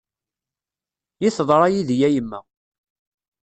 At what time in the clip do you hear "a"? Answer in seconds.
2.07-2.09